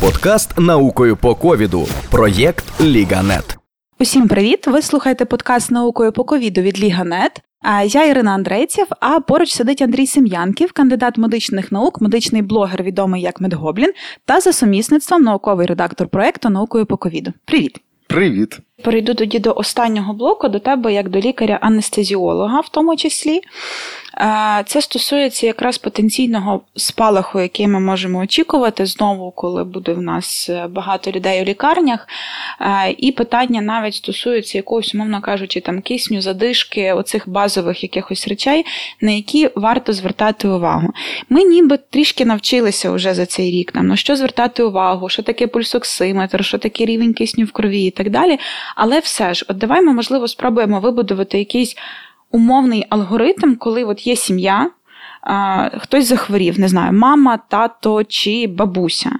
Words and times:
Подкаст 0.00 0.58
наукою 0.58 1.16
по 1.16 1.34
ковіду. 1.34 1.86
Проєкт 2.10 2.80
Ліганет. 2.80 3.58
Усім 4.00 4.28
привіт! 4.28 4.66
Ви 4.66 4.82
слухаєте 4.82 5.24
подкаст 5.24 5.70
наукою 5.70 6.12
по 6.12 6.24
ковіду 6.24 6.60
від 6.60 6.80
Ліганет. 6.80 7.42
Я 7.86 8.04
Ірина 8.04 8.30
Андрейців, 8.30 8.86
а 9.00 9.20
поруч 9.20 9.52
сидить 9.52 9.82
Андрій 9.82 10.06
Сем'янків, 10.06 10.72
кандидат 10.72 11.18
медичних 11.18 11.72
наук, 11.72 12.00
медичний 12.00 12.42
блогер, 12.42 12.82
відомий 12.82 13.22
як 13.22 13.40
Медгоблін, 13.40 13.92
та 14.24 14.40
за 14.40 14.52
сумісництвом 14.52 15.22
науковий 15.22 15.66
редактор 15.66 16.08
проекту 16.08 16.50
наукою 16.50 16.86
по 16.86 16.96
ковіду. 16.96 17.32
Привіт! 17.44 17.80
Привіт! 18.06 18.58
Перейду 18.82 19.14
тоді 19.14 19.38
до 19.38 19.52
останнього 19.52 20.12
блоку, 20.12 20.48
до 20.48 20.58
тебе 20.58 20.92
як 20.92 21.08
до 21.08 21.20
лікаря-анестезіолога, 21.20 22.60
в 22.60 22.68
тому 22.68 22.96
числі. 22.96 23.40
Це 24.66 24.82
стосується 24.82 25.46
якраз 25.46 25.78
потенційного 25.78 26.60
спалаху, 26.76 27.40
який 27.40 27.68
ми 27.68 27.80
можемо 27.80 28.18
очікувати 28.18 28.86
знову, 28.86 29.30
коли 29.30 29.64
буде 29.64 29.92
в 29.92 30.02
нас 30.02 30.50
е, 30.50 30.66
багато 30.66 31.10
людей 31.10 31.42
у 31.42 31.44
лікарнях. 31.44 32.08
І 32.98 33.12
питання 33.12 33.60
навіть 33.60 33.94
стосується 33.94 34.58
якогось, 34.58 34.94
умовно 34.94 35.20
кажучи, 35.20 35.60
там 35.60 35.80
кисню, 35.80 36.20
задишки, 36.20 36.92
оцих 36.92 37.28
базових 37.28 37.82
якихось 37.82 38.28
речей, 38.28 38.66
на 39.00 39.10
які 39.10 39.50
варто 39.54 39.92
звертати 39.92 40.48
увагу. 40.48 40.88
Ми 41.28 41.44
ніби 41.44 41.78
трішки 41.90 42.24
навчилися 42.24 42.90
вже 42.90 43.14
за 43.14 43.26
цей 43.26 43.50
рік 43.50 43.74
нам 43.74 43.86
на 43.86 43.96
що 43.96 44.16
звертати 44.16 44.62
увагу, 44.62 45.08
що 45.08 45.22
таке 45.22 45.46
пульсоксиметр, 45.46 46.44
що 46.44 46.58
таке 46.58 46.84
рівень 46.84 47.14
кисню 47.14 47.44
в 47.44 47.52
крові 47.52 47.84
і 47.84 47.90
так 47.90 48.10
далі. 48.10 48.38
Але 48.76 48.98
все 48.98 49.34
ж, 49.34 49.46
от 49.48 49.58
давай 49.58 49.82
ми, 49.82 49.92
можливо, 49.92 50.28
спробуємо 50.28 50.80
вибудувати 50.80 51.38
якийсь 51.38 51.76
умовний 52.30 52.86
алгоритм, 52.88 53.56
коли 53.56 53.84
от 53.84 54.06
є 54.06 54.16
сім'я, 54.16 54.70
хтось 55.78 56.06
захворів, 56.06 56.60
не 56.60 56.68
знаю, 56.68 56.92
мама, 56.92 57.38
тато 57.48 58.04
чи 58.04 58.46
бабуся. 58.46 59.10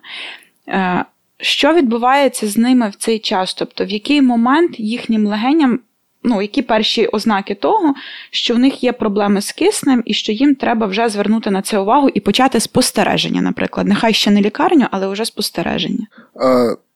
Е, 0.68 1.04
що 1.40 1.74
відбувається 1.74 2.48
з 2.48 2.56
ними 2.56 2.88
в 2.88 2.94
цей 2.94 3.18
час? 3.18 3.54
Тобто, 3.54 3.84
в 3.84 3.88
який 3.88 4.22
момент 4.22 4.80
їхнім 4.80 5.26
легеням, 5.26 5.80
ну, 6.22 6.42
які 6.42 6.62
перші 6.62 7.06
ознаки 7.06 7.54
того, 7.54 7.94
що 8.30 8.54
в 8.54 8.58
них 8.58 8.84
є 8.84 8.92
проблеми 8.92 9.40
з 9.40 9.52
киснем, 9.52 10.02
і 10.06 10.14
що 10.14 10.32
їм 10.32 10.54
треба 10.54 10.86
вже 10.86 11.08
звернути 11.08 11.50
на 11.50 11.62
це 11.62 11.78
увагу 11.78 12.08
і 12.08 12.20
почати 12.20 12.60
спостереження, 12.60 13.42
наприклад, 13.42 13.86
нехай 13.86 14.14
ще 14.14 14.30
не 14.30 14.40
лікарню, 14.40 14.86
але 14.90 15.08
вже 15.08 15.24
спостереження? 15.24 16.06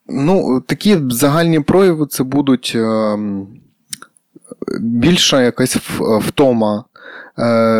Ну, 0.08 0.60
такі 0.60 0.98
загальні 1.10 1.60
прояви 1.60 2.06
це 2.06 2.24
будуть. 2.24 2.72
Е 2.74 3.18
більша 4.80 5.42
якась 5.42 5.76
втома 6.20 6.84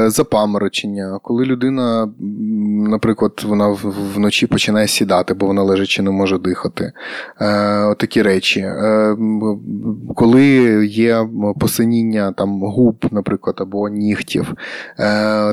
запаморочення, 0.07 1.19
коли 1.23 1.45
людина, 1.45 2.09
наприклад, 2.89 3.43
вона 3.47 3.77
вночі 4.15 4.47
починає 4.47 4.89
сідати, 4.89 5.35
бо 5.35 5.47
вона 5.47 5.63
лежачи 5.63 6.03
не 6.03 6.11
може 6.11 6.39
дихати. 6.39 6.93
Е, 7.41 7.95
такі 7.95 8.23
речі. 8.23 8.61
Е, 8.61 9.17
коли 10.15 10.47
є 10.87 11.29
посиніння 11.61 12.33
там, 12.33 12.63
губ, 12.63 13.07
наприклад, 13.11 13.57
або 13.59 13.89
нігтів, 13.89 14.55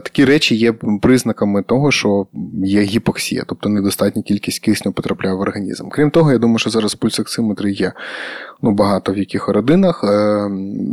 такі 0.03 0.25
речі 0.25 0.55
є 0.55 0.73
признаками 1.01 1.63
того, 1.63 1.91
що 1.91 2.27
є 2.63 2.81
гіпоксія, 2.81 3.43
тобто 3.47 3.69
недостатня 3.69 4.21
кількість 4.21 4.59
кисню 4.59 4.91
потрапляє 4.91 5.35
в 5.35 5.39
організм. 5.39 5.89
Крім 5.89 6.11
того, 6.11 6.31
я 6.31 6.37
думаю, 6.37 6.59
що 6.59 6.69
зараз 6.69 6.95
пульсоксиметри 6.95 7.71
є 7.71 7.91
ну, 8.61 8.71
багато 8.71 9.13
в 9.13 9.17
яких 9.17 9.47
родинах. 9.47 10.03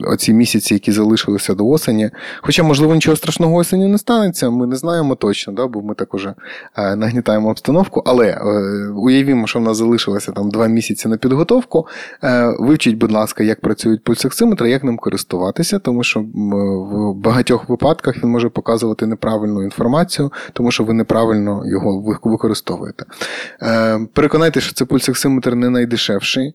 Оці 0.04 0.32
місяці, 0.32 0.74
які 0.74 0.92
залишилися 0.92 1.54
до 1.54 1.66
осені, 1.66 2.10
хоча, 2.42 2.62
можливо, 2.62 2.94
нічого 2.94 3.16
страшного 3.16 3.54
осені 3.54 3.86
не 3.86 3.98
станеться, 3.98 4.50
ми 4.50 4.66
не 4.66 4.76
знаємо 4.76 5.14
точно, 5.14 5.52
да, 5.52 5.66
бо 5.66 5.82
ми 5.82 5.94
так 5.94 6.14
уже 6.14 6.34
е, 6.76 6.96
нагнітаємо 6.96 7.50
обстановку. 7.50 8.02
Але 8.06 8.26
е, 8.28 8.40
уявімо, 8.88 9.46
що 9.46 9.58
в 9.58 9.62
нас 9.62 9.76
залишилося 9.76 10.32
там 10.32 10.50
два 10.50 10.66
місяці 10.66 11.08
на 11.08 11.16
підготовку. 11.16 11.86
Е, 12.24 12.54
вивчіть, 12.58 12.96
будь 12.96 13.12
ласка, 13.12 13.44
як 13.44 13.60
працюють 13.60 14.04
пульсоксиметри, 14.04 14.70
як 14.70 14.84
ним 14.84 14.96
користуватися, 14.96 15.78
тому 15.78 16.04
що 16.04 16.20
в 16.20 17.14
багатьох 17.14 17.68
випадках 17.68 18.22
він 18.22 18.30
може 18.30 18.48
показувати 18.48 19.06
неправильну 19.06 19.62
інформацію, 19.62 20.32
тому 20.52 20.70
що 20.70 20.84
ви 20.84 20.92
неправильно 20.92 21.62
його 21.66 22.18
використовуєте. 22.22 23.04
Переконайте, 24.12 24.60
що 24.60 24.74
це 24.74 24.84
пульсоксиметр 24.84 25.54
не 25.54 25.70
найдешевший. 25.70 26.54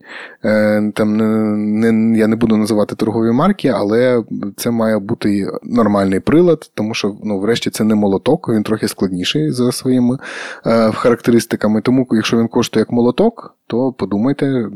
Там 1.01 1.17
не, 1.17 1.91
не, 1.91 2.17
Я 2.17 2.28
не 2.28 2.35
буду 2.35 2.57
називати 2.57 2.95
торгові 2.95 3.31
марки, 3.31 3.67
але 3.67 4.23
це 4.57 4.72
має 4.72 5.00
бути 5.00 5.47
нормальний 5.63 6.19
прилад, 6.19 6.72
тому 6.73 6.94
що, 6.94 7.16
ну, 7.23 7.39
врешті, 7.39 7.69
це 7.69 7.84
не 7.84 7.95
молоток, 7.95 8.50
він 8.50 8.63
трохи 8.63 8.88
складніший 8.88 9.51
за 9.51 9.72
своїми 9.72 10.17
е, 10.66 10.91
характеристиками. 10.91 11.81
Тому, 11.81 12.07
якщо 12.11 12.38
він 12.38 12.47
коштує 12.47 12.81
як 12.81 12.91
молоток, 12.91 13.56
то 13.72 13.92
подумайте, 13.92 14.70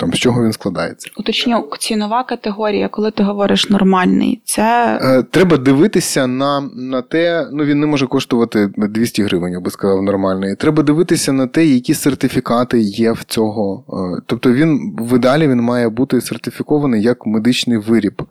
там, 0.00 0.12
з 0.12 0.18
чого 0.18 0.44
він 0.44 0.52
складається. 0.52 1.10
Уточню, 1.16 1.68
цінова 1.78 2.24
категорія, 2.24 2.88
коли 2.88 3.10
ти 3.10 3.22
говориш 3.22 3.70
нормальний, 3.70 4.42
це. 4.44 4.98
Е, 5.02 5.22
треба 5.22 5.56
дивитися 5.56 6.26
на 6.26 6.60
на 6.60 7.02
те, 7.02 7.48
ну 7.52 7.64
він 7.64 7.80
не 7.80 7.86
може 7.86 8.06
коштувати 8.06 8.70
200 8.76 9.22
гривень, 9.22 9.52
я 9.52 9.60
би 9.60 9.70
сказав, 9.70 10.02
нормальний. 10.02 10.56
Треба 10.56 10.82
дивитися 10.82 11.32
на 11.32 11.46
те, 11.46 11.66
які 11.66 11.94
сертифікати 11.94 12.80
є 12.80 13.12
в 13.12 13.24
цього. 13.24 13.84
Е, 13.88 14.22
тобто 14.26 14.52
він 14.52 14.96
в 14.98 15.16
ідеалі 15.16 15.48
він 15.48 15.60
має 15.60 15.88
бути 15.88 16.20
сертифікований 16.20 17.02
як 17.02 17.26
медичний 17.26 17.78
виріб. 17.78 18.22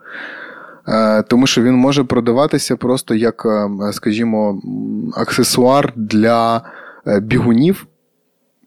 Е, 0.88 1.24
тому 1.24 1.48
що 1.48 1.62
він 1.62 1.76
може 1.76 2.04
продаватися 2.04 2.76
просто 2.76 3.16
як, 3.16 3.48
скажімо, 3.92 4.62
аксесуар 5.16 5.94
для 5.96 6.62
бігунів. 7.22 7.88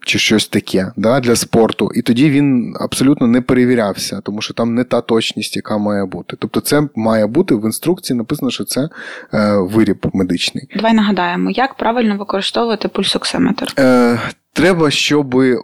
Чи 0.00 0.18
щось 0.18 0.48
таке 0.48 0.92
да, 0.96 1.20
для 1.20 1.36
спорту, 1.36 1.90
і 1.94 2.02
тоді 2.02 2.30
він 2.30 2.76
абсолютно 2.80 3.26
не 3.26 3.40
перевірявся, 3.40 4.20
тому 4.20 4.40
що 4.40 4.54
там 4.54 4.74
не 4.74 4.84
та 4.84 5.00
точність, 5.00 5.56
яка 5.56 5.78
має 5.78 6.04
бути. 6.04 6.36
Тобто, 6.38 6.60
це 6.60 6.82
має 6.94 7.26
бути 7.26 7.54
в 7.54 7.64
інструкції 7.64 8.16
написано, 8.16 8.50
що 8.50 8.64
це 8.64 8.88
е, 9.34 9.56
виріб 9.56 10.06
медичний. 10.12 10.68
Давай 10.76 10.94
нагадаємо, 10.94 11.50
як 11.50 11.74
правильно 11.74 12.16
використовувати 12.16 12.88
пульсоксиметр. 12.88 13.74
Е, 13.78 14.18
Треба, 14.58 14.90
щоб 14.90 15.36
е, 15.36 15.58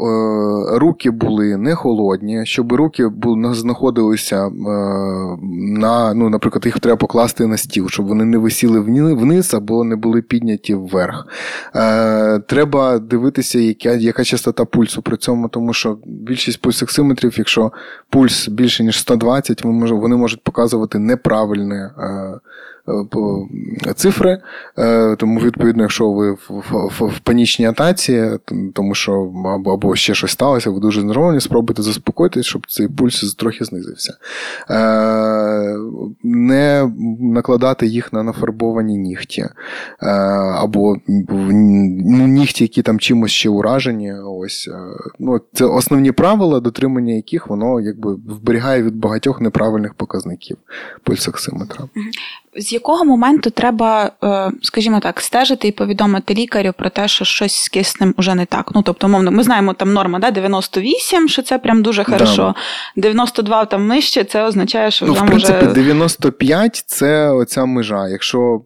руки 0.72 1.10
були 1.10 1.56
не 1.56 1.74
холодні, 1.74 2.46
щоб 2.46 2.72
руки 2.72 3.08
були, 3.08 3.54
знаходилися 3.54 4.46
е, 4.46 4.50
на, 5.78 6.14
ну, 6.14 6.28
наприклад, 6.28 6.66
їх 6.66 6.80
треба 6.80 6.96
покласти 6.96 7.46
на 7.46 7.56
стіл, 7.56 7.88
щоб 7.88 8.06
вони 8.06 8.24
не 8.24 8.38
висіли 8.38 8.80
вниз 8.80 9.54
або 9.54 9.84
не 9.84 9.96
були 9.96 10.22
підняті 10.22 10.74
вверх. 10.74 11.26
Е, 11.74 12.38
треба 12.38 12.98
дивитися, 12.98 13.58
яка 13.58 13.92
яка 13.92 14.24
частота 14.24 14.64
пульсу 14.64 15.02
при 15.02 15.16
цьому, 15.16 15.48
тому 15.48 15.72
що 15.72 15.98
більшість 16.06 16.60
пульсоксиметрів, 16.60 17.34
якщо 17.38 17.72
пульс 18.10 18.48
більше 18.48 18.84
ніж 18.84 18.98
120, 18.98 19.64
вони 19.64 20.16
можуть 20.16 20.42
показувати 20.42 20.98
неправильне. 20.98 21.90
Е, 21.98 22.40
цифри. 23.94 24.38
Е, 24.78 25.16
тому, 25.16 25.40
відповідно, 25.40 25.82
якщо 25.82 26.10
ви 26.10 26.32
в, 26.32 27.20
панічній 27.22 27.66
атаці, 27.66 28.30
тому 28.74 28.94
що 28.94 29.32
або 29.66 29.96
ще 29.96 30.14
щось 30.14 30.30
сталося, 30.30 30.70
ви 30.70 30.80
дуже 30.80 31.00
знервовані, 31.00 31.40
спробуйте 31.40 31.82
заспокоїтись, 31.82 32.46
щоб 32.46 32.66
цей 32.66 32.88
пульс 32.88 33.34
трохи 33.34 33.64
знизився. 33.64 34.14
Е, 34.70 35.76
не 36.22 36.90
накладати 37.20 37.86
їх 37.86 38.12
на 38.12 38.22
нафарбовані 38.22 38.98
нігті, 38.98 39.46
або 40.54 40.96
ну, 41.08 42.26
нігті, 42.26 42.64
які 42.64 42.82
там 42.82 42.98
чимось 43.00 43.30
ще 43.30 43.48
уражені. 43.48 44.12
Ось. 44.12 44.70
Ну, 45.18 45.40
Це 45.52 45.64
основні 45.64 46.12
правила, 46.12 46.60
дотримання 46.60 47.14
яких 47.14 47.48
воно 47.48 47.80
якби 47.80 48.14
вберігає 48.14 48.82
від 48.82 48.96
багатьох 48.96 49.40
неправильних 49.40 49.94
показників 49.94 50.56
пульсоксиметра 51.02 51.84
якого 52.74 53.04
моменту 53.04 53.50
треба, 53.50 54.10
е, 54.24 54.50
скажімо 54.62 55.00
так, 55.00 55.20
стежити 55.20 55.68
і 55.68 55.72
повідомити 55.72 56.34
лікарю 56.34 56.72
про 56.78 56.90
те, 56.90 57.08
що 57.08 57.24
щось 57.24 57.56
з 57.56 57.68
киснем 57.68 58.14
уже 58.16 58.34
не 58.34 58.46
так. 58.46 58.70
Ну 58.74 58.82
тобто, 58.82 59.08
мовно, 59.08 59.30
ми 59.30 59.42
знаємо 59.42 59.74
там 59.74 59.92
норма, 59.92 60.18
да, 60.18 60.30
98, 60.30 61.28
що 61.28 61.42
це 61.42 61.58
прям 61.58 61.82
дуже 61.82 62.04
хорошо. 62.04 62.54
Да. 62.96 63.02
92 63.02 63.64
там 63.64 63.88
нижче, 63.88 64.24
це 64.24 64.42
означає, 64.42 64.90
що 64.90 65.06
ну, 65.06 65.12
вже 65.12 65.22
в 65.22 65.26
принципі, 65.26 65.66
може... 65.66 65.74
95 65.74 66.84
це 66.86 67.30
оця 67.30 67.64
межа. 67.64 68.08
Якщо 68.08 68.60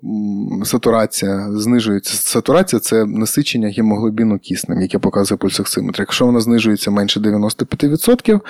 сатурація 0.64 1.46
знижується, 1.52 2.14
сатурація 2.14 2.80
це 2.80 3.04
насичення 3.04 3.68
гемоглобіну 3.68 4.38
киснем, 4.38 4.80
яке 4.80 4.98
показує 4.98 5.38
пульсоксиметр. 5.38 6.00
Якщо 6.00 6.26
вона 6.26 6.40
знижується 6.40 6.90
менше 6.90 7.20
95%, 7.20 8.40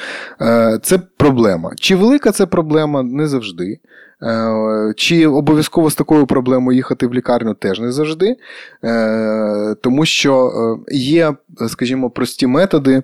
е, 0.41 0.79
це 0.83 0.99
проблема. 0.99 1.73
Чи 1.77 1.97
велика 1.97 2.33
це 2.33 2.47
проблема? 2.47 3.03
Не 3.03 3.29
завжди. 3.29 3.79
Е, 4.23 4.93
чи 4.97 5.27
обов'язково 5.27 5.91
з 5.91 5.95
такою 5.95 6.27
проблемою 6.27 6.77
їхати 6.77 7.07
в 7.07 7.15
лікарню 7.15 7.55
теж 7.55 7.81
не 7.81 7.93
завжди, 7.93 8.37
е, 8.85 9.75
тому 9.81 10.05
що 10.07 10.47
е, 10.89 10.97
є, 10.97 11.35
скажімо, 11.69 12.11
прості 12.11 12.47
методи, 12.47 13.03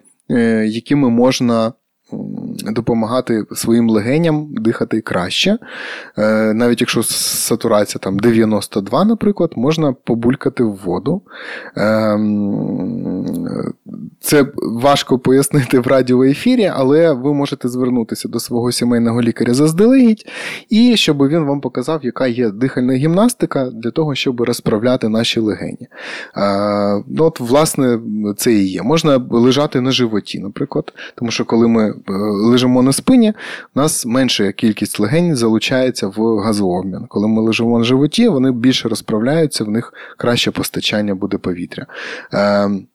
якими 0.66 1.10
можна. 1.10 1.72
Допомагати 2.72 3.44
своїм 3.52 3.90
легеням 3.90 4.48
дихати 4.50 5.00
краще. 5.00 5.58
Навіть 6.54 6.80
якщо 6.80 7.02
сатурація 7.02 7.98
там 8.02 8.18
92, 8.18 9.04
наприклад, 9.04 9.52
можна 9.56 9.92
побулькати 9.92 10.64
в 10.64 10.80
воду. 10.84 11.22
Це 14.24 14.46
важко 14.56 15.18
пояснити 15.18 15.78
в 15.78 15.86
радіоефірі, 15.86 16.72
але 16.74 17.12
ви 17.12 17.34
можете 17.34 17.68
звернутися 17.68 18.28
до 18.28 18.40
свого 18.40 18.72
сімейного 18.72 19.22
лікаря 19.22 19.54
заздалегідь, 19.54 20.26
і 20.68 20.96
щоб 20.96 21.28
він 21.28 21.44
вам 21.44 21.60
показав, 21.60 22.04
яка 22.04 22.26
є 22.26 22.50
дихальна 22.50 22.94
гімнастика 22.94 23.70
для 23.70 23.90
того, 23.90 24.14
щоб 24.14 24.40
розправляти 24.40 25.08
наші 25.08 25.40
легені. 25.40 25.88
Ну, 27.08 27.24
от, 27.24 27.40
Власне, 27.40 28.00
це 28.36 28.52
і 28.52 28.66
є. 28.66 28.82
Можна 28.82 29.26
лежати 29.30 29.80
на 29.80 29.90
животі, 29.90 30.38
наприклад, 30.38 30.92
тому 31.14 31.30
що 31.30 31.44
коли 31.44 31.68
ми 31.68 31.90
е, 31.90 31.94
лежимо 32.50 32.82
на 32.82 32.92
спині, 32.92 33.32
у 33.74 33.80
нас 33.80 34.06
менша 34.06 34.52
кількість 34.52 35.00
легень 35.00 35.36
залучається 35.36 36.06
в 36.16 36.38
газообмін. 36.38 37.06
Коли 37.08 37.28
ми 37.28 37.42
лежимо 37.42 37.78
на 37.78 37.84
животі, 37.84 38.28
вони 38.28 38.52
більше 38.52 38.88
розправляються, 38.88 39.64
в 39.64 39.68
них 39.68 39.92
краще 40.18 40.50
постачання 40.50 41.14
буде 41.14 41.38
повітря. 41.38 41.86
Ем, 42.32 42.86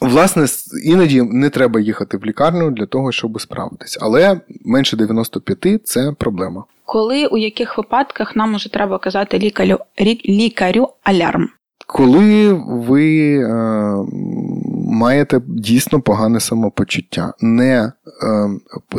Власне, 0.00 0.46
іноді 0.84 1.22
не 1.22 1.50
треба 1.50 1.80
їхати 1.80 2.16
в 2.16 2.24
лікарню 2.24 2.70
для 2.70 2.86
того, 2.86 3.12
щоб 3.12 3.40
справитись, 3.40 3.98
Але 4.00 4.40
менше 4.64 4.96
95 4.96 5.86
це 5.86 6.12
проблема. 6.18 6.64
Коли 6.84 7.26
у 7.26 7.36
яких 7.36 7.78
випадках 7.78 8.36
нам 8.36 8.54
уже 8.54 8.72
треба 8.72 8.98
казати 8.98 9.38
лікарю 9.38 9.78
лікарю 10.28 10.88
алярм? 11.02 11.48
Коли 11.86 12.52
ви 12.66 13.36
е, 13.36 13.96
маєте 14.88 15.40
дійсно 15.46 16.00
погане 16.00 16.40
самопочуття, 16.40 17.34
не 17.40 17.74
е, 17.78 17.92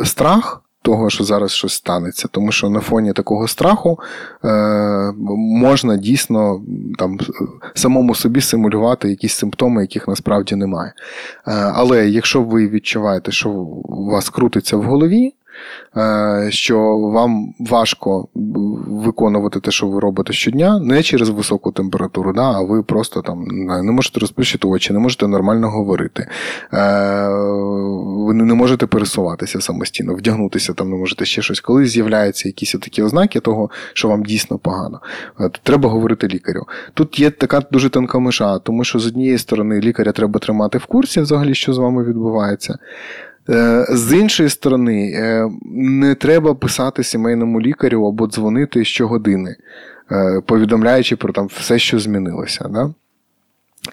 страх 0.04 0.63
того, 0.84 1.10
що 1.10 1.24
зараз 1.24 1.52
щось 1.52 1.72
станеться. 1.72 2.28
Тому 2.30 2.52
що 2.52 2.70
на 2.70 2.80
фоні 2.80 3.12
такого 3.12 3.48
страху 3.48 3.98
е, 4.44 4.48
можна 5.36 5.96
дійсно 5.96 6.62
там 6.98 7.18
самому 7.74 8.14
собі 8.14 8.40
симулювати 8.40 9.08
якісь 9.08 9.34
симптоми, 9.34 9.82
яких 9.82 10.08
насправді 10.08 10.54
немає. 10.54 10.92
Е, 11.46 11.52
але 11.74 12.08
якщо 12.08 12.42
ви 12.42 12.68
відчуваєте, 12.68 13.32
що 13.32 13.50
у 13.50 14.10
вас 14.10 14.28
крутиться 14.28 14.76
в 14.76 14.82
голові, 14.82 15.34
що 16.48 16.96
вам 16.96 17.54
важко 17.58 18.28
виконувати 18.86 19.60
те, 19.60 19.70
що 19.70 19.86
ви 19.86 20.00
робите 20.00 20.32
щодня, 20.32 20.78
не 20.78 21.02
через 21.02 21.28
високу 21.28 21.72
температуру, 21.72 22.32
да, 22.32 22.52
а 22.52 22.60
ви 22.60 22.82
просто 22.82 23.22
там 23.22 23.44
не 23.82 23.92
можете 23.92 24.20
розплющити 24.20 24.68
очі, 24.68 24.92
не 24.92 24.98
можете 24.98 25.28
нормально 25.28 25.70
говорити, 25.70 26.26
е, 26.72 27.28
ви 28.26 28.34
не 28.34 28.54
можете 28.54 28.86
пересуватися 28.86 29.60
самостійно, 29.60 30.14
вдягнутися 30.14 30.72
там 30.72 30.90
не 30.90 30.96
можете 30.96 31.24
ще 31.24 31.42
щось. 31.42 31.60
Коли 31.60 31.86
з'являються 31.86 32.48
якісь 32.48 32.72
такі 32.72 33.02
ознаки 33.02 33.40
того, 33.40 33.70
що 33.92 34.08
вам 34.08 34.24
дійсно 34.24 34.58
погано, 34.58 35.00
е, 35.40 35.48
то 35.48 35.58
треба 35.62 35.88
говорити 35.88 36.28
лікарю. 36.28 36.66
Тут 36.94 37.20
є 37.20 37.30
така 37.30 37.60
дуже 37.70 37.88
тонка 37.88 38.18
миша, 38.18 38.58
тому 38.58 38.84
що 38.84 38.98
з 38.98 39.06
однієї 39.06 39.38
сторони 39.38 39.80
лікаря 39.80 40.12
треба 40.12 40.40
тримати 40.40 40.78
в 40.78 40.86
курсі, 40.86 41.20
взагалі, 41.20 41.54
що 41.54 41.72
з 41.72 41.78
вами 41.78 42.04
відбувається. 42.04 42.78
Е, 43.50 43.86
з 43.88 44.12
іншої 44.12 44.48
сторони, 44.48 45.12
е, 45.14 45.50
не 45.74 46.14
треба 46.14 46.54
писати 46.54 47.04
сімейному 47.04 47.60
лікарю 47.60 48.06
або 48.06 48.26
дзвонити 48.26 48.84
щогодини, 48.84 49.56
е, 50.12 50.40
повідомляючи 50.46 51.16
про 51.16 51.32
там 51.32 51.46
все, 51.46 51.78
що 51.78 51.98
змінилося. 51.98 52.68
Да? 52.68 52.94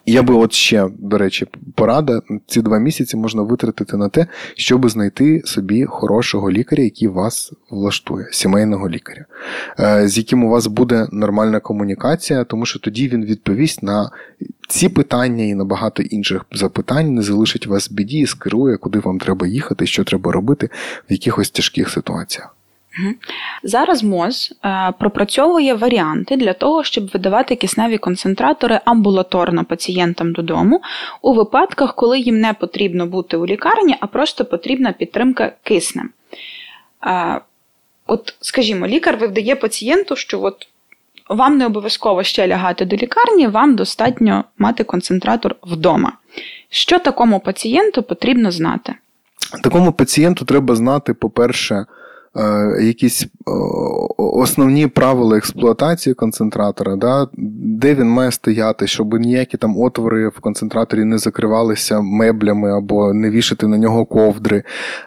Я 0.06 0.24
би 0.24 0.34
от 0.34 0.54
ще, 0.54 0.88
до 1.00 1.18
речі, 1.18 1.48
порада, 1.76 2.22
ці 2.48 2.62
два 2.62 2.80
місяці 2.80 3.18
можна 3.18 3.42
витратити 3.42 3.98
на 3.98 4.10
те, 4.10 4.28
щоб 4.56 4.90
знайти 4.90 5.42
собі 5.46 5.86
хорошого 5.86 6.52
лікаря, 6.52 6.84
який 6.84 7.08
вас 7.08 7.54
влаштує, 7.70 8.28
сімейного 8.32 8.90
лікаря, 8.90 9.26
з 10.08 10.18
яким 10.18 10.44
у 10.44 10.50
вас 10.50 10.68
буде 10.68 11.08
нормальна 11.12 11.60
комунікація, 11.60 12.44
тому 12.44 12.66
що 12.66 12.80
тоді 12.80 13.08
він 13.08 13.26
відповість 13.26 13.84
на 13.84 14.12
ці 14.68 14.90
питання 14.90 15.44
і 15.44 15.54
на 15.54 15.66
багато 15.66 16.04
інших 16.04 16.46
запитань 16.52 17.14
не 17.14 17.22
залишить 17.22 17.68
вас 17.68 17.92
в 17.92 17.94
біді 17.94 18.20
і 18.20 18.26
скерує, 18.26 18.78
куди 18.78 19.00
вам 19.00 19.20
треба 19.20 19.48
їхати, 19.48 19.86
що 19.86 20.04
треба 20.04 20.32
робити 20.32 20.70
в 21.10 21.12
якихось 21.12 21.52
тяжких 21.52 21.90
ситуаціях. 21.90 22.56
Зараз 23.64 24.04
МОЗ 24.04 24.54
е, 24.66 24.94
пропрацьовує 25.00 25.74
варіанти 25.74 26.36
для 26.38 26.54
того, 26.54 26.84
щоб 26.84 27.10
видавати 27.14 27.56
кисневі 27.56 27.98
концентратори 27.98 28.80
амбулаторно 28.86 29.66
пацієнтам 29.66 30.34
додому 30.34 30.82
у 31.22 31.34
випадках, 31.34 31.96
коли 31.96 32.20
їм 32.20 32.40
не 32.40 32.54
потрібно 32.54 33.06
бути 33.06 33.38
у 33.38 33.46
лікарні, 33.46 33.96
а 34.00 34.08
просто 34.08 34.46
потрібна 34.46 34.92
підтримка 34.92 35.54
киснем. 35.64 36.10
Е, 37.08 37.42
от, 38.08 38.36
скажімо, 38.42 38.88
лікар 38.88 39.18
видає 39.18 39.56
пацієнту, 39.56 40.16
що 40.16 40.42
от 40.42 40.68
вам 41.30 41.58
не 41.58 41.66
обов'язково 41.66 42.24
ще 42.24 42.48
лягати 42.48 42.86
до 42.86 42.96
лікарні, 42.96 43.48
вам 43.48 43.76
достатньо 43.76 44.44
мати 44.58 44.84
концентратор 44.84 45.56
вдома. 45.64 46.14
Що 46.70 47.00
такому 47.00 47.40
пацієнту 47.40 48.04
потрібно 48.04 48.52
знати? 48.52 48.96
Такому 49.64 49.92
пацієнту 49.92 50.46
треба 50.46 50.76
знати, 50.76 51.14
по-перше, 51.14 51.86
якісь 52.82 53.28
основні 54.18 54.88
правила 54.88 55.38
експлуатації 55.38 56.14
концентратора, 56.14 56.96
да, 56.96 57.28
де 57.82 57.96
він 57.96 58.08
має 58.08 58.32
стояти, 58.32 58.88
щоб 58.88 59.14
ніякі 59.14 59.58
там 59.58 59.78
отвори 59.78 60.28
в 60.28 60.40
концентраторі 60.40 61.04
не 61.04 61.18
закривалися 61.18 62.02
меблями 62.02 62.78
або 62.78 63.14
не 63.14 63.30
вішати 63.30 63.68
на 63.68 63.78
нього 63.78 64.06
ковдри. 64.06 64.64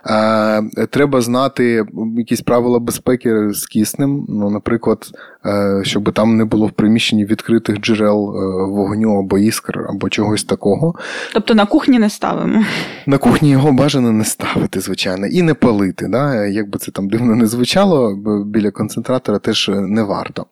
Е, 0.06 0.86
треба 0.90 1.20
знати 1.20 1.84
якісь 2.16 2.40
правила 2.40 2.78
безпеки 2.78 3.52
з 3.52 3.66
киснем. 3.66 4.26
Ну, 4.28 4.50
наприклад, 4.50 5.10
е, 5.46 5.80
щоб 5.84 6.12
там 6.12 6.36
не 6.36 6.44
було 6.44 6.66
в 6.66 6.72
приміщенні 6.72 7.24
відкритих 7.24 7.80
джерел 7.80 8.34
вогню 8.70 9.18
або 9.18 9.38
іскр, 9.38 9.86
або 9.88 10.08
чогось 10.08 10.44
такого. 10.44 10.94
Тобто 11.32 11.54
на 11.54 11.66
кухні 11.66 11.98
не 11.98 12.10
ставимо. 12.10 12.64
На 13.06 13.18
кухні 13.18 13.50
його 13.50 13.72
бажано 13.72 14.12
не 14.12 14.24
ставити, 14.24 14.80
звичайно, 14.80 15.26
і 15.26 15.42
не 15.42 15.54
палити. 15.54 16.06
Да? 16.08 16.46
Якби 16.46 16.78
це 16.78 16.90
там 16.90 17.08
дивно 17.14 17.34
не 17.34 17.46
звучало, 17.46 18.16
біля 18.46 18.70
концентратора 18.70 19.38
теж 19.38 19.70
не 19.74 20.02
варто. 20.02 20.46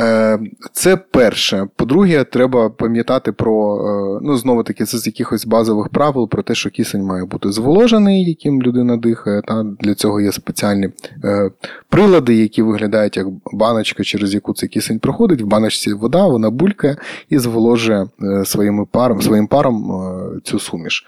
Е, 0.00 0.38
це 0.72 0.96
перше. 0.96 1.68
По-друге, 1.76 2.24
треба 2.24 2.70
пам'ятати 2.70 3.32
про, 3.32 3.76
е, 3.76 4.20
ну, 4.22 4.36
знову 4.36 4.62
таки, 4.62 4.84
це 4.84 4.98
з 4.98 5.06
якихось 5.06 5.46
базових 5.46 5.88
правил 5.88 6.28
про 6.28 6.42
те, 6.42 6.54
що 6.54 6.70
кисень 6.70 7.02
має 7.02 7.24
бути 7.24 7.52
зволожений, 7.52 8.24
яким 8.24 8.62
людина 8.62 8.96
дихає. 8.96 9.42
Та 9.42 9.62
Для 9.80 9.94
цього 9.94 10.20
є 10.20 10.32
спеціальні 10.32 10.88
е, 11.24 11.50
прилади, 11.88 12.34
які 12.34 12.62
виглядають 12.62 13.16
як 13.16 13.26
баночка, 13.52 14.02
через 14.02 14.34
яку 14.34 14.54
цей 14.54 14.68
кисень 14.68 14.98
проходить. 14.98 15.42
В 15.42 15.46
баночці 15.46 15.92
вода, 15.92 16.26
вона 16.26 16.50
булькає 16.50 16.96
і 17.28 17.38
зволожує 17.38 18.06
своїм 18.44 18.86
паром, 18.86 19.22
своїм 19.22 19.46
паром 19.46 20.02
цю 20.44 20.58
суміш. 20.58 21.06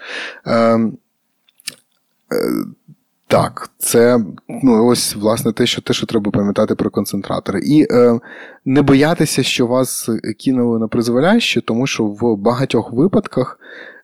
Так, 3.27 3.69
це 3.77 4.19
ну 4.63 4.87
ось 4.87 5.15
власне 5.15 5.51
те, 5.51 5.65
що 5.65 5.81
те, 5.81 5.93
що 5.93 6.05
треба 6.05 6.31
пам'ятати 6.31 6.75
про 6.75 6.89
концентратори. 6.89 7.59
І 7.59 7.87
е, 7.91 8.19
не 8.65 8.81
боятися, 8.81 9.43
що 9.43 9.67
вас 9.67 10.09
кинули 10.39 10.79
на 10.79 10.87
призволяще, 10.87 11.61
тому 11.61 11.87
що 11.87 12.03
в 12.03 12.37
багатьох 12.37 12.91
випадках 12.91 13.59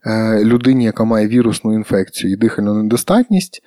е, 0.05 0.43
людині, 0.43 0.83
яка 0.83 1.03
має 1.03 1.27
вірусну 1.27 1.73
інфекцію 1.73 2.33
і 2.33 2.35
дихальну 2.35 2.73
недостатність, 2.73 3.63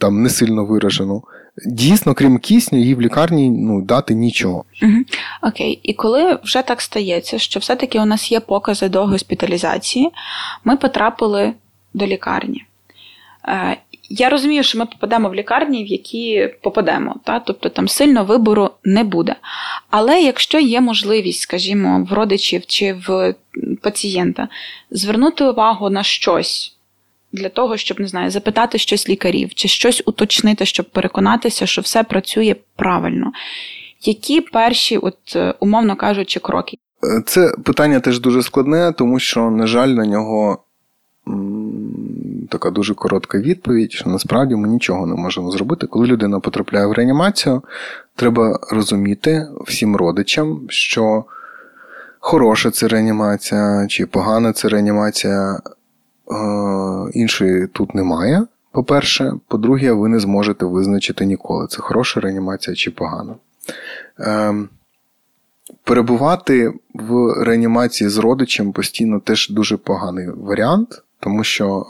там 0.00 0.22
не 0.22 0.30
сильно 0.30 0.64
виражену, 0.64 1.22
дійсно, 1.66 2.14
крім 2.14 2.38
кисню, 2.38 2.78
їй 2.78 2.94
в 2.94 3.00
лікарні 3.00 3.50
ну, 3.50 3.82
дати 3.82 4.14
нічого. 4.14 4.64
Угу. 4.82 4.92
Окей, 5.42 5.80
і 5.82 5.94
коли 5.94 6.38
вже 6.42 6.62
так 6.62 6.80
стається, 6.80 7.38
що 7.38 7.60
все-таки 7.60 8.00
у 8.00 8.04
нас 8.04 8.32
є 8.32 8.40
покази 8.40 8.88
до 8.88 9.06
госпіталізації, 9.06 10.10
ми 10.64 10.76
потрапили 10.76 11.52
до 11.94 12.06
лікарні. 12.06 12.64
Е, 13.48 13.76
я 14.08 14.28
розумію, 14.28 14.62
що 14.62 14.78
ми 14.78 14.86
попадемо 14.86 15.28
в 15.28 15.34
лікарні, 15.34 15.84
в 15.84 15.86
які 15.86 16.54
попадемо, 16.62 17.16
та? 17.24 17.40
тобто 17.40 17.68
там 17.68 17.88
сильно 17.88 18.24
вибору 18.24 18.70
не 18.84 19.04
буде. 19.04 19.36
Але 19.90 20.20
якщо 20.22 20.58
є 20.60 20.80
можливість, 20.80 21.40
скажімо, 21.40 22.06
в 22.10 22.12
родичів 22.12 22.66
чи 22.66 22.92
в 22.92 23.34
пацієнта 23.82 24.48
звернути 24.90 25.44
увагу 25.44 25.90
на 25.90 26.02
щось. 26.02 26.72
Для 27.32 27.48
того, 27.48 27.76
щоб 27.76 28.00
не 28.00 28.06
знаю, 28.06 28.30
запитати 28.30 28.78
щось 28.78 29.08
лікарів, 29.08 29.54
чи 29.54 29.68
щось 29.68 30.02
уточнити, 30.06 30.66
щоб 30.66 30.86
переконатися, 30.86 31.66
що 31.66 31.82
все 31.82 32.02
працює 32.02 32.56
правильно. 32.76 33.32
Які 34.02 34.40
перші, 34.40 34.98
от, 34.98 35.16
е, 35.36 35.54
умовно 35.60 35.96
кажучи, 35.96 36.40
кроки? 36.40 36.78
Це 37.26 37.54
питання 37.64 38.00
теж 38.00 38.20
дуже 38.20 38.42
складне, 38.42 38.92
тому 38.98 39.18
що, 39.18 39.50
на 39.50 39.66
жаль, 39.66 39.88
на 39.88 40.06
нього 40.06 40.58
така 42.56 42.70
дуже 42.70 42.94
коротка 42.94 43.38
відповідь, 43.38 43.92
що 43.92 44.10
насправді 44.10 44.54
ми 44.56 44.68
нічого 44.68 45.06
не 45.06 45.14
можемо 45.14 45.50
зробити. 45.50 45.86
Коли 45.86 46.06
людина 46.06 46.40
потрапляє 46.40 46.86
в 46.86 46.92
реанімацію, 46.92 47.62
треба 48.14 48.58
розуміти 48.70 49.48
всім 49.66 49.96
родичам, 49.96 50.60
що 50.68 51.24
хороша 52.20 52.70
це 52.70 52.88
реанімація 52.88 53.86
чи 53.88 54.06
погана 54.06 54.52
це 54.52 54.68
реанімація, 54.68 55.52
е, 55.52 55.60
іншої 57.12 57.66
тут 57.66 57.94
немає. 57.94 58.46
По-перше, 58.72 59.32
по-друге, 59.48 59.92
ви 59.92 60.08
не 60.08 60.18
зможете 60.20 60.64
визначити 60.64 61.24
ніколи, 61.24 61.66
це 61.66 61.82
хороша 61.82 62.20
реанімація 62.20 62.76
чи 62.76 62.90
погана. 62.90 63.34
Ем, 64.18 64.68
перебувати 65.84 66.72
в 66.94 67.44
реанімації 67.44 68.10
з 68.10 68.18
родичем 68.18 68.72
постійно 68.72 69.20
теж 69.20 69.50
дуже 69.50 69.76
поганий 69.76 70.28
варіант, 70.30 71.02
тому 71.26 71.44
що 71.44 71.86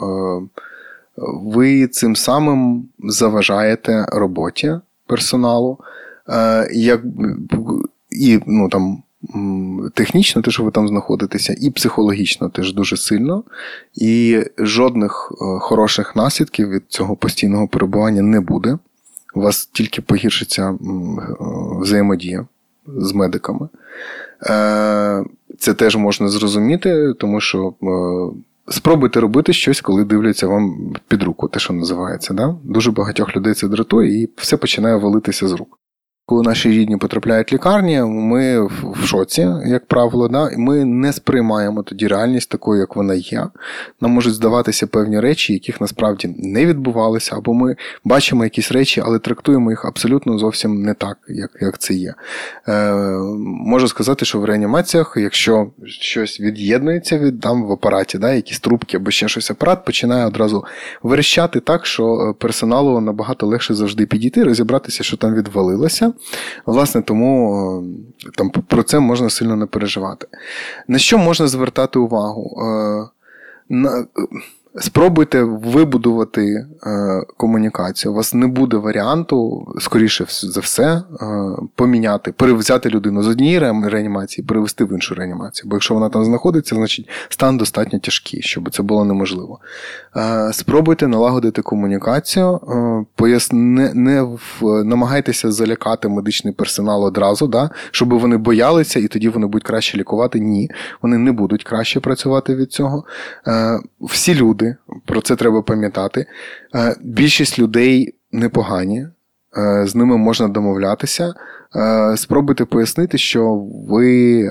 ви 1.42 1.86
цим 1.86 2.16
самим 2.16 2.88
заважаєте 2.98 4.06
роботі 4.08 4.74
персоналу, 5.06 5.78
як 6.72 7.00
і 8.10 8.40
ну 8.46 8.68
там 8.68 9.02
технічно, 9.94 10.42
те, 10.42 10.50
що 10.50 10.62
ви 10.62 10.70
там 10.70 10.88
знаходитеся, 10.88 11.56
і 11.60 11.70
психологічно 11.70 12.48
теж 12.48 12.74
дуже 12.74 12.96
сильно. 12.96 13.44
І 13.94 14.42
жодних 14.58 15.32
е, 15.32 15.58
хороших 15.60 16.16
наслідків 16.16 16.68
від 16.68 16.82
цього 16.88 17.16
постійного 17.16 17.68
перебування 17.68 18.22
не 18.22 18.40
буде. 18.40 18.78
У 19.34 19.40
вас 19.40 19.66
тільки 19.66 20.02
погіршиться 20.02 20.70
е, 20.70 20.76
взаємодія 21.80 22.46
з 22.86 23.12
медиками. 23.12 23.68
Е, 24.42 25.24
це 25.58 25.74
теж 25.74 25.96
можна 25.96 26.28
зрозуміти, 26.28 27.12
тому 27.18 27.40
що. 27.40 27.74
Спробуйте 28.68 29.20
робити 29.20 29.52
щось, 29.52 29.80
коли 29.80 30.04
дивляться 30.04 30.46
вам 30.46 30.94
під 31.08 31.22
руку, 31.22 31.48
те, 31.48 31.60
що 31.60 31.72
називається. 31.72 32.34
Да? 32.34 32.56
Дуже 32.64 32.90
багатьох 32.90 33.36
людей 33.36 33.54
це 33.54 33.68
дратує, 33.68 34.22
і 34.22 34.30
все 34.36 34.56
починає 34.56 34.96
валитися 34.96 35.48
з 35.48 35.52
рук. 35.52 35.78
Коли 36.28 36.42
наші 36.42 36.70
рідні 36.70 36.96
потрапляють 36.96 37.52
в 37.52 37.54
лікарні, 37.54 38.02
ми 38.02 38.66
в 38.66 39.04
шоці, 39.04 39.48
як 39.66 39.86
правило, 39.86 40.28
да? 40.28 40.50
і 40.50 40.56
ми 40.56 40.84
не 40.84 41.12
сприймаємо 41.12 41.82
тоді 41.82 42.06
реальність 42.06 42.50
такою, 42.50 42.80
як 42.80 42.96
вона 42.96 43.14
є. 43.14 43.46
Нам 44.00 44.10
можуть 44.10 44.34
здаватися 44.34 44.86
певні 44.86 45.20
речі, 45.20 45.52
яких 45.52 45.80
насправді 45.80 46.34
не 46.38 46.66
відбувалися, 46.66 47.36
або 47.36 47.54
ми 47.54 47.76
бачимо 48.04 48.44
якісь 48.44 48.72
речі, 48.72 49.02
але 49.04 49.18
трактуємо 49.18 49.70
їх 49.70 49.84
абсолютно 49.84 50.38
зовсім 50.38 50.82
не 50.82 50.94
так, 50.94 51.18
як 51.28 51.50
як 51.60 51.78
це 51.78 51.94
є. 51.94 52.14
Е, 52.68 52.92
Можу 53.44 53.88
сказати, 53.88 54.24
що 54.24 54.40
в 54.40 54.44
реанімаціях, 54.44 55.14
якщо 55.16 55.70
щось 55.84 56.40
від'єднується 56.40 57.18
від 57.18 57.40
там 57.40 57.64
в 57.64 57.72
апараті, 57.72 58.18
да, 58.18 58.32
якісь 58.32 58.60
трубки 58.60 58.96
або 58.96 59.10
ще 59.10 59.28
щось 59.28 59.50
апарат, 59.50 59.84
починає 59.84 60.26
одразу 60.26 60.64
верещати 61.02 61.60
так, 61.60 61.86
що 61.86 62.34
персоналу 62.38 63.00
набагато 63.00 63.46
легше 63.46 63.74
завжди 63.74 64.06
підійти, 64.06 64.44
розібратися, 64.44 65.02
що 65.04 65.16
там 65.16 65.34
відвалилося. 65.34 66.12
Власне, 66.66 67.02
тому 67.02 67.82
е, 68.26 68.30
там 68.36 68.50
про 68.50 68.82
це 68.82 68.98
можна 69.00 69.30
сильно 69.30 69.56
не 69.56 69.66
переживати. 69.66 70.26
На 70.88 70.98
що 70.98 71.18
можна 71.18 71.46
звертати 71.46 71.98
увагу? 71.98 72.62
Е, 72.62 73.08
на 73.68 74.06
Спробуйте 74.78 75.42
вибудувати 75.42 76.66
е, 76.86 77.22
комунікацію. 77.36 78.12
У 78.12 78.14
вас 78.14 78.34
не 78.34 78.46
буде 78.46 78.76
варіанту, 78.76 79.66
скоріше 79.80 80.26
за 80.28 80.60
все, 80.60 80.84
е, 80.84 81.02
поміняти, 81.74 82.32
перевзяти 82.32 82.88
людину 82.88 83.22
з 83.22 83.28
однієї 83.28 83.58
реанімації, 83.58 84.46
перевести 84.46 84.84
в 84.84 84.92
іншу 84.92 85.14
реанімацію. 85.14 85.70
Бо 85.70 85.76
якщо 85.76 85.94
вона 85.94 86.08
там 86.08 86.24
знаходиться, 86.24 86.74
значить 86.74 87.08
стан 87.28 87.56
достатньо 87.56 87.98
тяжкий, 87.98 88.42
щоб 88.42 88.70
це 88.70 88.82
було 88.82 89.04
неможливо. 89.04 89.58
Е, 90.16 90.52
спробуйте 90.52 91.06
налагодити 91.06 91.62
комунікацію, 91.62 92.54
е, 92.54 93.04
пояс... 93.14 93.52
не, 93.52 93.94
не 93.94 94.22
в... 94.22 94.40
намагайтеся 94.84 95.52
залякати 95.52 96.08
медичний 96.08 96.54
персонал 96.54 97.04
одразу, 97.04 97.46
да? 97.46 97.70
щоб 97.90 98.14
вони 98.14 98.36
боялися 98.36 99.00
і 99.00 99.08
тоді 99.08 99.28
вони 99.28 99.46
будуть 99.46 99.66
краще 99.66 99.98
лікувати. 99.98 100.40
Ні, 100.40 100.70
вони 101.02 101.18
не 101.18 101.32
будуть 101.32 101.64
краще 101.64 102.00
працювати 102.00 102.54
від 102.54 102.72
цього. 102.72 103.04
Е, 103.46 103.80
всі 104.00 104.34
люди 104.34 104.65
люди, 104.66 104.76
про 105.04 105.20
це 105.20 105.36
треба 105.36 105.62
пам'ятати. 105.62 106.26
Е, 106.74 106.96
більшість 107.00 107.58
людей 107.58 108.14
непогані, 108.32 109.06
е, 109.58 109.86
з 109.86 109.94
ними 109.94 110.16
можна 110.16 110.48
домовлятися. 110.48 111.34
Е, 111.76 112.16
спробуйте 112.16 112.64
пояснити, 112.64 113.18
що 113.18 113.54
ви 113.88 114.50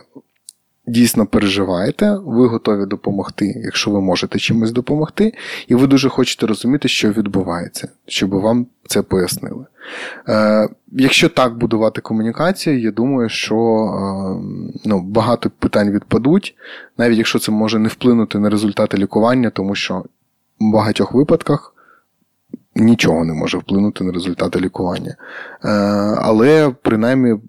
дійсно 0.88 1.26
переживаєте, 1.26 2.18
ви 2.26 2.48
готові 2.48 2.86
допомогти, 2.86 3.62
якщо 3.66 3.92
ви 3.92 4.02
можете 4.02 4.40
чимось 4.40 4.72
допомогти, 4.72 5.34
і 5.68 5.76
ви 5.76 5.88
дуже 5.88 6.10
хочете 6.10 6.48
розуміти, 6.48 6.88
що 6.88 7.12
відбувається, 7.12 7.88
щоб 8.08 8.30
вам 8.30 8.68
це 8.88 9.02
пояснили. 9.02 9.66
Е, 10.30 10.70
Якщо 10.98 11.30
так 11.30 11.58
будувати 11.58 12.02
комунікацію, 12.02 12.80
я 12.80 12.92
думаю, 12.92 13.30
що 13.30 13.56
е, 13.56 14.80
ну, 14.86 15.02
багато 15.02 15.50
питань 15.60 15.92
відпадуть, 15.92 16.56
навіть 16.98 17.18
якщо 17.18 17.40
це 17.40 17.52
може 17.52 17.80
не 17.80 17.90
вплинути 17.90 18.40
на 18.40 18.50
результати 18.50 18.98
лікування, 18.98 19.50
тому 19.50 19.76
що 19.76 20.04
в 20.60 20.72
багатьох 20.72 21.14
випадках 21.14 21.75
нічого 22.76 23.26
не 23.26 23.34
може 23.34 23.58
вплинути 23.58 24.04
на 24.04 24.12
результати 24.12 24.60
лікування. 24.60 25.16
Е, 25.64 25.70
але 26.18 26.76
принаймні 26.82 27.40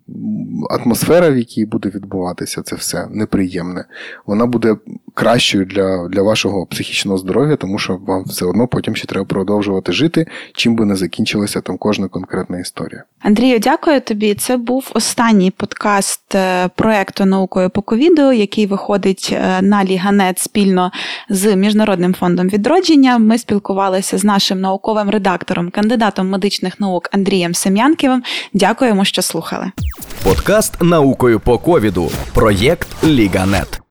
атмосфера, 0.71 1.31
в 1.31 1.37
якій 1.37 1.67
буде 1.67 1.89
відбуватися 1.89 2.63
це 2.63 2.77
все 2.77 3.07
неприємне, 3.11 3.85
вона 4.27 4.47
буде 4.47 4.77
кращою 5.17 5.65
для 5.65 6.09
для 6.09 6.23
вашого 6.23 6.67
психічного 6.67 7.19
здоров'я, 7.19 7.57
тому 7.57 7.79
що 7.79 7.99
вам 8.07 8.25
все 8.25 8.45
одно 8.45 8.69
потім 8.69 8.97
ще 8.97 9.07
треба 9.07 9.27
продовжувати 9.27 9.93
жити, 9.93 10.27
чим 10.55 10.77
би 10.77 10.85
не 10.85 10.97
закінчилася 10.97 11.61
там 11.61 11.77
кожна 11.79 12.09
конкретна 12.09 12.59
історія. 12.59 13.05
Андрію, 13.21 13.59
дякую 13.59 14.01
тобі. 14.01 14.35
Це 14.35 14.57
був 14.57 14.91
останній 14.95 15.51
подкаст 15.51 16.35
е, 16.35 16.69
проекту 16.69 17.25
наукою 17.25 17.71
по 17.71 17.83
ковіду, 17.83 18.33
який 18.33 18.67
виходить 18.67 19.31
е, 19.33 19.63
на 19.63 19.85
Ліганет 19.85 20.39
спільно 20.39 20.93
з 21.29 21.57
Міжнародним 21.57 22.15
фондом 22.15 22.49
відродження. 22.49 23.19
Ми 23.19 23.39
спілкувалися 23.39 24.19
з 24.19 24.25
нашим 24.25 24.61
науковим 24.61 25.11
редактором, 25.11 25.71
кандидатом 25.71 26.29
медичних 26.29 26.81
наук 26.81 27.09
Андрієм 27.13 27.55
Сем'янківим. 27.55 28.23
Дякуємо, 28.53 29.05
що 29.05 29.23
слухали. 29.23 29.71
Подкаст 30.25 30.83
наукою 30.83 31.41
по 31.41 31.59
ковіду. 31.59 32.11
Проєкт 32.35 33.05
Ліганет. 33.05 33.86